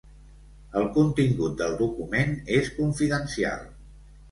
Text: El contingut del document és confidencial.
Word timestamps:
El 0.79 0.87
contingut 0.95 1.59
del 1.61 1.77
document 1.83 2.35
és 2.59 2.73
confidencial. 2.81 3.65